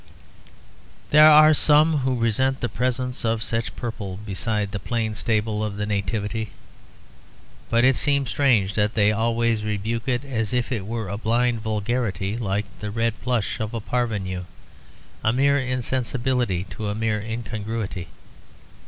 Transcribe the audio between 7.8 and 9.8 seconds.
it seems strange that they always